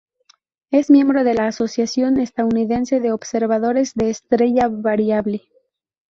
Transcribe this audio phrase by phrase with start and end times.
[0.71, 5.43] Es miembro de la Asociación Estadounidense de Observadores de Estrella Variable.